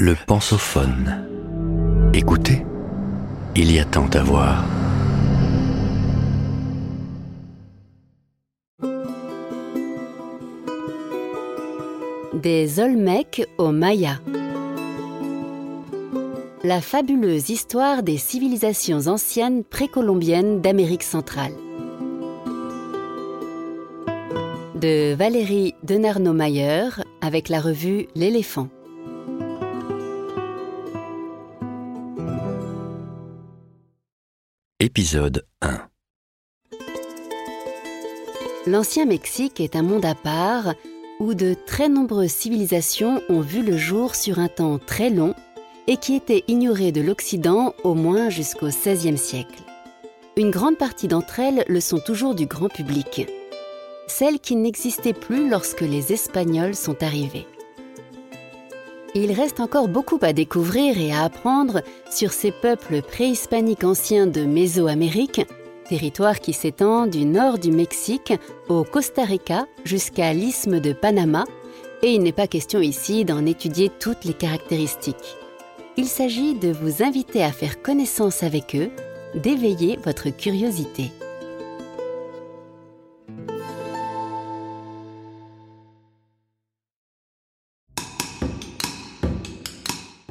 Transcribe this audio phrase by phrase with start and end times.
[0.00, 1.26] Le pensophone.
[2.14, 2.64] Écoutez,
[3.56, 4.64] il y a tant à voir.
[12.32, 14.20] Des Olmecs aux Mayas.
[16.62, 21.54] La fabuleuse histoire des civilisations anciennes précolombiennes d'Amérique centrale.
[24.76, 26.90] De Valérie Denarno-Mayer
[27.20, 28.68] avec la revue L'éléphant.
[34.98, 35.78] Épisode 1
[38.66, 40.74] L'ancien Mexique est un monde à part
[41.20, 45.36] où de très nombreuses civilisations ont vu le jour sur un temps très long
[45.86, 49.62] et qui étaient ignorées de l'Occident au moins jusqu'au XVIe siècle.
[50.36, 53.28] Une grande partie d'entre elles le sont toujours du grand public.
[54.08, 57.46] Celles qui n'existaient plus lorsque les Espagnols sont arrivés.
[59.20, 64.44] Il reste encore beaucoup à découvrir et à apprendre sur ces peuples préhispaniques anciens de
[64.44, 65.40] Mésoamérique
[65.88, 68.34] territoire qui s'étend du nord du Mexique
[68.68, 71.46] au Costa Rica jusqu'à l'isthme de Panama,
[72.02, 75.36] et il n'est pas question ici d'en étudier toutes les caractéristiques.
[75.96, 78.90] Il s'agit de vous inviter à faire connaissance avec eux,
[79.34, 81.10] d'éveiller votre curiosité.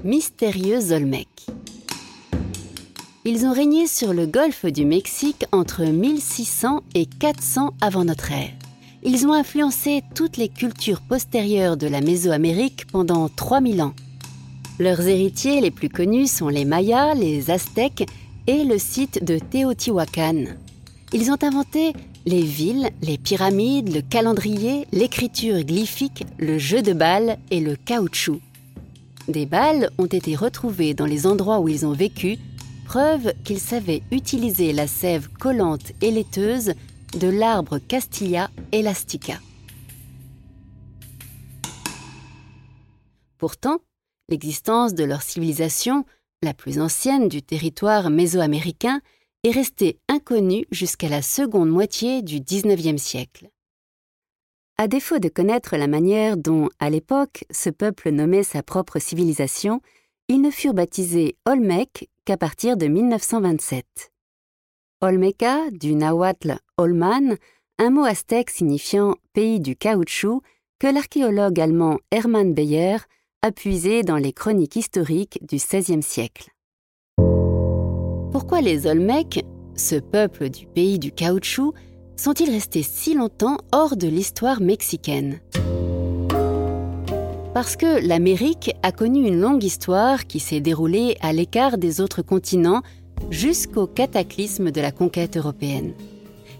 [0.04, 1.28] Mystérieux Olmec
[3.26, 8.52] ils ont régné sur le golfe du Mexique entre 1600 et 400 avant notre ère.
[9.04, 13.94] Ils ont influencé toutes les cultures postérieures de la Mésoamérique pendant 3000 ans.
[14.80, 18.06] Leurs héritiers les plus connus sont les Mayas, les Aztèques
[18.46, 20.46] et le site de Teotihuacan.
[21.12, 21.92] Ils ont inventé
[22.26, 28.40] les villes, les pyramides, le calendrier, l'écriture glyphique, le jeu de balles et le caoutchouc.
[29.28, 32.38] Des balles ont été retrouvées dans les endroits où ils ont vécu
[32.86, 36.74] preuve qu'ils savaient utiliser la sève collante et laiteuse
[37.20, 39.40] de l'arbre Castilla elastica.
[43.38, 43.80] Pourtant,
[44.30, 46.06] l'existence de leur civilisation,
[46.42, 49.02] la plus ancienne du territoire mésoaméricain,
[49.44, 53.50] est restée inconnue jusqu'à la seconde moitié du XIXe siècle.
[54.80, 59.82] À défaut de connaître la manière dont, à l'époque, ce peuple nommait sa propre civilisation,
[60.28, 64.12] ils ne furent baptisés Olmec qu'à partir de 1927.
[65.02, 67.38] Olmeca, du nahuatl Olman,
[67.80, 70.44] un mot aztèque signifiant pays du caoutchouc,
[70.78, 72.98] que l'archéologue allemand Hermann Beyer
[73.42, 76.52] a puisé dans les chroniques historiques du XVIe siècle.
[78.32, 79.44] Pourquoi les Olmecs,
[79.76, 81.74] ce peuple du pays du caoutchouc,
[82.18, 85.40] sont-ils restés si longtemps hors de l'histoire mexicaine?
[87.54, 92.22] Parce que l'Amérique a connu une longue histoire qui s'est déroulée à l'écart des autres
[92.22, 92.82] continents
[93.32, 95.94] jusqu'au cataclysme de la conquête européenne.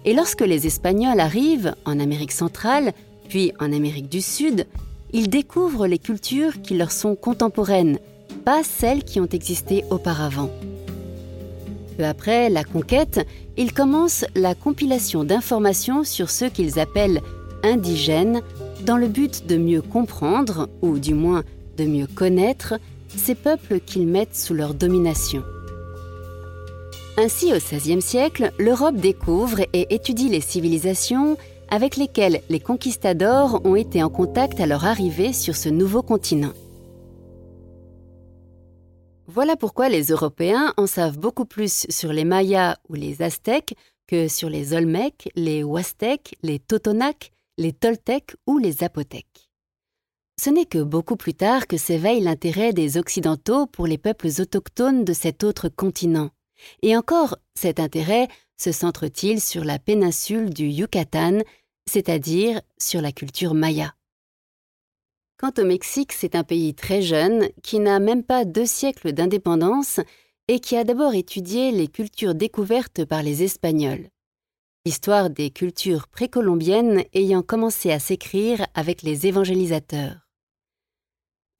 [0.04, 2.92] Et lorsque les Espagnols arrivent en Amérique centrale,
[3.28, 4.66] puis en Amérique du Sud,
[5.12, 7.98] ils découvrent les cultures qui leur sont contemporaines,
[8.44, 10.50] pas celles qui ont existé auparavant.
[11.98, 13.26] Peu après la conquête,
[13.56, 17.20] ils commencent la compilation d'informations sur ceux qu'ils appellent
[17.64, 18.40] indigènes
[18.86, 21.42] dans le but de mieux comprendre, ou du moins
[21.76, 22.74] de mieux connaître,
[23.08, 25.42] ces peuples qu'ils mettent sous leur domination.
[27.16, 31.36] Ainsi, au XVIe siècle, l'Europe découvre et étudie les civilisations
[31.68, 36.52] avec lesquelles les conquistadors ont été en contact à leur arrivée sur ce nouveau continent.
[39.38, 43.76] Voilà pourquoi les Européens en savent beaucoup plus sur les Mayas ou les Aztèques
[44.08, 49.52] que sur les Olmecs, les Huastèques, les Totonacs les Toltecs ou les Zapothèques.
[50.42, 55.04] Ce n'est que beaucoup plus tard que s'éveille l'intérêt des Occidentaux pour les peuples autochtones
[55.04, 56.30] de cet autre continent.
[56.82, 58.26] Et encore, cet intérêt
[58.60, 61.42] se centre-t-il sur la péninsule du Yucatan,
[61.88, 63.94] c'est-à-dire sur la culture maya.
[65.38, 70.00] Quant au Mexique, c'est un pays très jeune qui n'a même pas deux siècles d'indépendance
[70.48, 74.08] et qui a d'abord étudié les cultures découvertes par les Espagnols
[74.88, 80.26] l'histoire des cultures précolombiennes ayant commencé à s'écrire avec les évangélisateurs.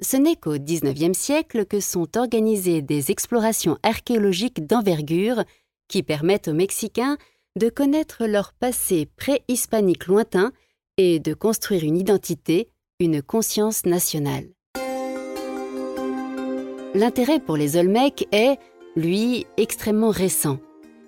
[0.00, 5.44] Ce n'est qu'au XIXe siècle que sont organisées des explorations archéologiques d'envergure
[5.88, 7.19] qui permettent aux Mexicains
[7.54, 10.50] de connaître leur passé préhispanique lointain
[10.96, 14.48] et de construire une identité, une conscience nationale.
[16.94, 18.58] L'intérêt pour les Olmecs est,
[18.96, 20.58] lui, extrêmement récent.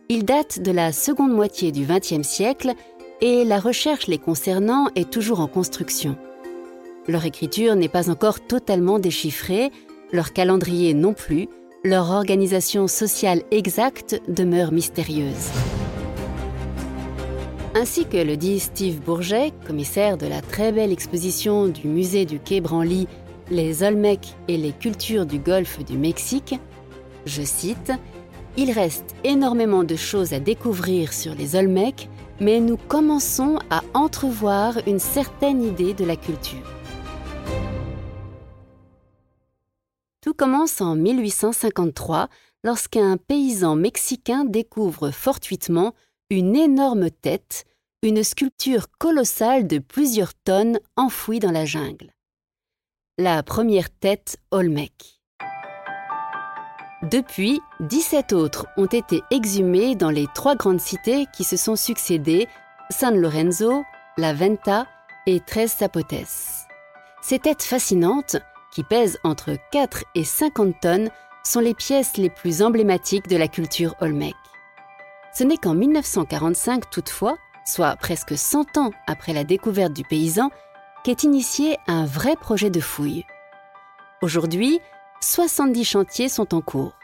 [0.09, 2.75] Il date de la seconde moitié du XXe siècle
[3.21, 6.17] et la recherche les concernant est toujours en construction.
[7.09, 9.73] Leur écriture n'est pas encore totalement déchiffrée,
[10.13, 11.49] leur calendrier non plus,
[11.83, 15.51] leur organisation sociale exacte demeure mystérieuse.
[17.73, 22.41] Ainsi que le dit Steve Bourget, commissaire de la très belle exposition du musée du
[22.41, 23.07] Quai Branly
[23.49, 26.57] Les Olmecs et les cultures du golfe du Mexique,
[27.27, 27.93] je cite
[28.57, 32.09] Il reste énormément de choses à découvrir sur les Olmecs,
[32.41, 36.75] mais nous commençons à entrevoir une certaine idée de la culture.
[40.21, 42.29] Tout commence en 1853
[42.65, 45.95] lorsqu'un paysan mexicain découvre fortuitement
[46.31, 47.65] une énorme tête,
[48.03, 52.13] une sculpture colossale de plusieurs tonnes enfouie dans la jungle.
[53.19, 55.21] La première tête Olmec.
[57.03, 62.47] Depuis, 17 autres ont été exhumées dans les trois grandes cités qui se sont succédées,
[62.91, 63.83] San Lorenzo,
[64.17, 64.87] La Venta
[65.27, 66.15] et Tres Zapotes.
[67.23, 68.37] Ces têtes fascinantes,
[68.73, 71.11] qui pèsent entre 4 et 50 tonnes,
[71.43, 74.35] sont les pièces les plus emblématiques de la culture Olmec.
[75.33, 80.51] Ce n'est qu'en 1945 toutefois, soit presque 100 ans après la découverte du paysan,
[81.05, 83.25] qu'est initié un vrai projet de fouille.
[84.23, 84.81] Aujourd'hui,
[85.21, 86.95] 70 chantiers sont en cours.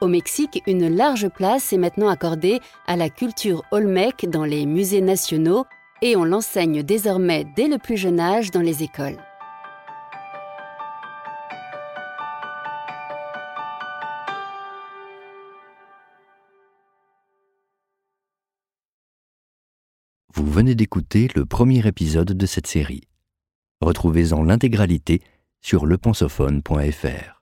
[0.00, 5.02] Au Mexique, une large place est maintenant accordée à la culture Olmec dans les musées
[5.02, 5.66] nationaux
[6.00, 9.18] et on l'enseigne désormais dès le plus jeune âge dans les écoles.
[20.40, 23.02] Vous venez d'écouter le premier épisode de cette série.
[23.82, 25.20] Retrouvez-en l'intégralité
[25.60, 27.39] sur lepensophone.fr.